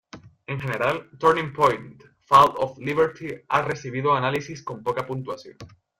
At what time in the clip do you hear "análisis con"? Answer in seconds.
4.15-4.81